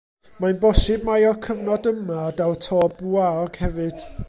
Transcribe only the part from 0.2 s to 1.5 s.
Mae'n bosib mai o'r